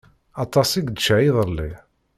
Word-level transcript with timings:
Aṭas 0.43 0.69
i 0.73 0.81
yečča 0.85 1.15
iḍelli. 1.27 1.71